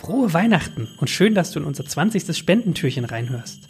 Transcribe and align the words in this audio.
Frohe 0.00 0.32
Weihnachten 0.32 0.88
und 0.96 1.10
schön, 1.10 1.34
dass 1.34 1.50
du 1.50 1.58
in 1.58 1.66
unser 1.66 1.84
20. 1.84 2.34
Spendentürchen 2.34 3.04
reinhörst. 3.04 3.69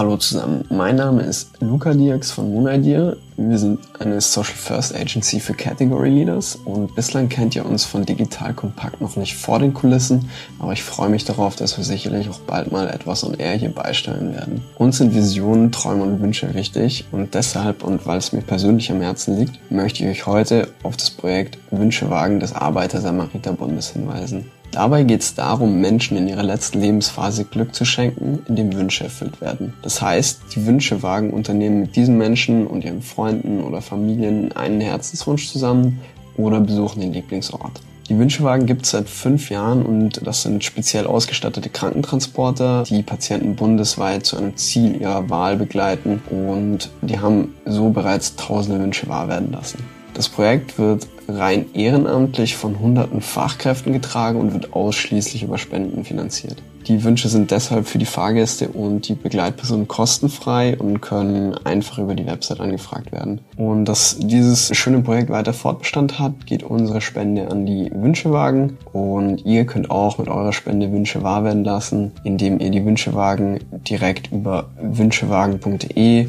Hallo 0.00 0.16
zusammen, 0.16 0.64
mein 0.70 0.96
Name 0.96 1.20
ist 1.24 1.60
Luca 1.60 1.92
Diax 1.92 2.30
von 2.30 2.50
Moonidea. 2.50 3.16
Wir 3.36 3.58
sind 3.58 3.80
eine 3.98 4.22
Social 4.22 4.54
First 4.54 4.96
Agency 4.96 5.40
für 5.40 5.52
Category 5.52 6.08
Leaders 6.08 6.56
und 6.64 6.94
bislang 6.94 7.28
kennt 7.28 7.54
ihr 7.54 7.66
uns 7.66 7.84
von 7.84 8.06
Digital 8.06 8.54
Kompakt 8.54 9.02
noch 9.02 9.16
nicht 9.16 9.36
vor 9.36 9.58
den 9.58 9.74
Kulissen, 9.74 10.30
aber 10.58 10.72
ich 10.72 10.82
freue 10.82 11.10
mich 11.10 11.26
darauf, 11.26 11.54
dass 11.54 11.76
wir 11.76 11.84
sicherlich 11.84 12.30
auch 12.30 12.38
bald 12.38 12.72
mal 12.72 12.88
etwas 12.88 13.24
on 13.24 13.34
air 13.34 13.52
hier 13.58 13.74
beisteuern 13.74 14.32
werden. 14.32 14.62
Uns 14.78 14.96
sind 14.96 15.14
Visionen, 15.14 15.70
Träume 15.70 16.04
und 16.04 16.22
Wünsche 16.22 16.54
wichtig 16.54 17.04
und 17.12 17.34
deshalb 17.34 17.84
und 17.84 18.06
weil 18.06 18.16
es 18.16 18.32
mir 18.32 18.40
persönlich 18.40 18.90
am 18.90 19.02
Herzen 19.02 19.38
liegt, 19.38 19.70
möchte 19.70 20.02
ich 20.02 20.08
euch 20.08 20.26
heute 20.26 20.68
auf 20.82 20.96
das 20.96 21.10
Projekt 21.10 21.58
Wünschewagen 21.70 22.40
des 22.40 22.54
Arbeiter-Samariter-Bundes 22.54 23.90
hinweisen. 23.90 24.46
Dabei 24.72 25.02
geht 25.02 25.22
es 25.22 25.34
darum, 25.34 25.80
Menschen 25.80 26.16
in 26.16 26.28
ihrer 26.28 26.44
letzten 26.44 26.80
Lebensphase 26.80 27.44
Glück 27.44 27.74
zu 27.74 27.84
schenken, 27.84 28.38
indem 28.46 28.72
Wünsche 28.72 29.04
erfüllt 29.04 29.40
werden. 29.40 29.74
Das 29.82 30.00
heißt, 30.00 30.42
die 30.54 30.64
Wünschewagen 30.64 31.30
unternehmen 31.30 31.80
mit 31.80 31.96
diesen 31.96 32.16
Menschen 32.16 32.68
und 32.68 32.84
ihren 32.84 33.02
Freunden 33.02 33.62
oder 33.64 33.82
Familien 33.82 34.52
einen 34.52 34.80
Herzenswunsch 34.80 35.48
zusammen 35.48 36.00
oder 36.36 36.60
besuchen 36.60 37.00
den 37.00 37.12
Lieblingsort. 37.12 37.80
Die 38.08 38.18
Wünschewagen 38.18 38.66
gibt 38.66 38.82
es 38.84 38.90
seit 38.90 39.08
fünf 39.08 39.50
Jahren 39.50 39.84
und 39.84 40.26
das 40.26 40.42
sind 40.42 40.64
speziell 40.64 41.06
ausgestattete 41.06 41.68
Krankentransporter, 41.68 42.84
die 42.84 43.02
Patienten 43.02 43.54
bundesweit 43.54 44.26
zu 44.26 44.36
einem 44.36 44.56
Ziel 44.56 45.00
ihrer 45.00 45.30
Wahl 45.30 45.56
begleiten 45.56 46.20
und 46.28 46.90
die 47.02 47.20
haben 47.20 47.54
so 47.66 47.90
bereits 47.90 48.36
tausende 48.36 48.80
Wünsche 48.80 49.08
wahr 49.08 49.28
werden 49.28 49.52
lassen. 49.52 49.99
Das 50.14 50.28
Projekt 50.28 50.78
wird 50.78 51.06
rein 51.28 51.66
ehrenamtlich 51.74 52.56
von 52.56 52.78
hunderten 52.80 53.20
Fachkräften 53.20 53.92
getragen 53.92 54.40
und 54.40 54.52
wird 54.52 54.72
ausschließlich 54.72 55.42
über 55.44 55.58
Spenden 55.58 56.04
finanziert. 56.04 56.62
Die 56.86 57.04
Wünsche 57.04 57.28
sind 57.28 57.50
deshalb 57.50 57.86
für 57.86 57.98
die 57.98 58.06
Fahrgäste 58.06 58.68
und 58.68 59.06
die 59.06 59.14
Begleitpersonen 59.14 59.86
kostenfrei 59.86 60.76
und 60.78 61.00
können 61.00 61.54
einfach 61.64 61.98
über 61.98 62.14
die 62.14 62.26
Website 62.26 62.58
angefragt 62.60 63.12
werden. 63.12 63.40
Und 63.56 63.84
dass 63.84 64.16
dieses 64.18 64.74
schöne 64.76 65.00
Projekt 65.00 65.28
weiter 65.28 65.52
Fortbestand 65.52 66.18
hat, 66.18 66.46
geht 66.46 66.62
unsere 66.62 67.00
Spende 67.00 67.50
an 67.50 67.66
die 67.66 67.90
Wünschewagen 67.94 68.78
und 68.92 69.44
ihr 69.44 69.66
könnt 69.66 69.90
auch 69.90 70.18
mit 70.18 70.28
eurer 70.28 70.52
Spende 70.52 70.90
Wünsche 70.90 71.22
wahr 71.22 71.44
werden 71.44 71.64
lassen, 71.64 72.12
indem 72.24 72.58
ihr 72.58 72.70
die 72.70 72.84
Wünschewagen 72.84 73.60
direkt 73.86 74.32
über 74.32 74.70
wünschewagen.de 74.80 76.28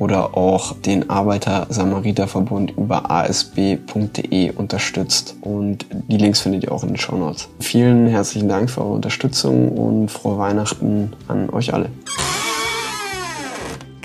oder 0.00 0.34
auch 0.36 0.74
den 0.80 1.10
Arbeiter-Samariter-Verbund 1.10 2.72
über 2.76 3.10
asb.de 3.10 4.52
unterstützt. 4.52 5.36
Und 5.42 5.84
die 6.08 6.16
Links 6.16 6.40
findet 6.40 6.64
ihr 6.64 6.72
auch 6.72 6.82
in 6.82 6.88
den 6.90 6.96
Show 6.96 7.16
Notes. 7.16 7.48
Vielen 7.60 8.06
herzlichen 8.06 8.48
Dank 8.48 8.70
für 8.70 8.80
eure 8.80 8.94
Unterstützung 8.94 9.68
und 9.68 10.10
frohe 10.10 10.38
Weihnachten 10.38 11.12
an 11.28 11.50
euch 11.50 11.74
alle. 11.74 11.90